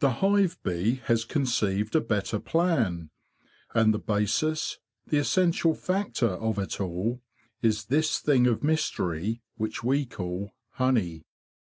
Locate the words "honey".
10.70-11.24